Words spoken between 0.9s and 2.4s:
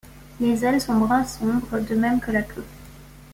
brun sombre, de même que